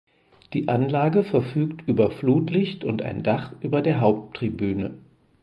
Die 0.53 0.67
Anlage 0.67 1.23
verfügt 1.23 1.87
über 1.87 2.09
Flutlicht 2.09 2.83
und 2.83 3.03
ein 3.03 3.21
Dach 3.21 3.53
über 3.61 3.83
der 3.83 4.01
Haupttribüne. 4.01 4.97